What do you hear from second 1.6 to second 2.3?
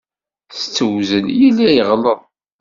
yeɣleḍ.